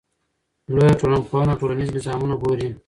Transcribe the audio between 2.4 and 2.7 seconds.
ګوري.